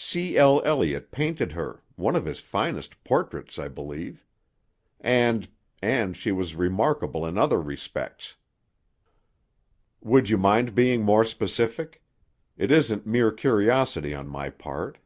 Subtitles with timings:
[0.00, 0.36] C.
[0.38, 0.62] L.
[0.64, 4.24] Elliott painted her—one of his finest portraits, I believe.
[5.00, 8.36] And—and she was remarkable in other respects."
[10.00, 12.00] "Would you mind being more specific?
[12.56, 14.98] It isn't mere curiosity on my part."